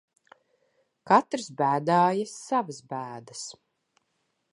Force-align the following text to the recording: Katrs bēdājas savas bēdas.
Katrs 1.11 1.49
bēdājas 1.59 2.33
savas 2.47 2.81
bēdas. 2.95 3.45